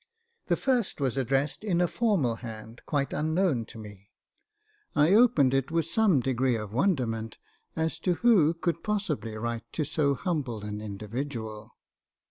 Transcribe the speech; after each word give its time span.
The 0.47 0.55
first 0.55 0.99
was 0.99 1.15
addressed 1.15 1.63
in 1.63 1.79
a 1.79 1.87
formal 1.87 2.37
hand 2.37 2.81
quite 2.87 3.13
unknown 3.13 3.65
to 3.65 3.77
me. 3.77 4.09
I 4.95 5.13
opened 5.13 5.53
it 5.53 5.69
with 5.69 5.85
some 5.85 6.21
degree 6.21 6.55
of 6.55 6.73
wonderment, 6.73 7.37
as 7.75 7.99
to 7.99 8.15
who 8.15 8.55
could 8.55 8.83
possibly 8.83 9.37
write 9.37 9.71
to 9.73 9.83
so 9.83 10.15
humble 10.15 10.63
an 10.63 10.81
individual. 10.81 11.75